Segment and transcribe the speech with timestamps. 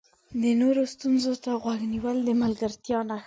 [0.41, 3.17] د نورو ستونزو ته غوږ نیول د ملګرتیا نښه ده.